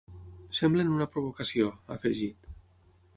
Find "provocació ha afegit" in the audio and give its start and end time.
1.17-2.51